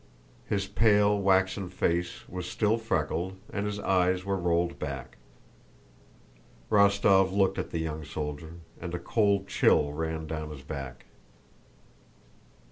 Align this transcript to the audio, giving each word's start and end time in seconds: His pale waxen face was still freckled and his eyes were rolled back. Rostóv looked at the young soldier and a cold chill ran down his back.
His 0.49 0.65
pale 0.65 1.19
waxen 1.19 1.69
face 1.69 2.27
was 2.27 2.49
still 2.49 2.79
freckled 2.79 3.35
and 3.53 3.67
his 3.67 3.77
eyes 3.79 4.25
were 4.25 4.35
rolled 4.35 4.79
back. 4.79 5.17
Rostóv 6.71 7.31
looked 7.31 7.59
at 7.59 7.69
the 7.69 7.77
young 7.77 8.03
soldier 8.03 8.53
and 8.79 8.95
a 8.95 8.97
cold 8.97 9.47
chill 9.47 9.93
ran 9.93 10.25
down 10.25 10.49
his 10.49 10.63
back. 10.63 11.05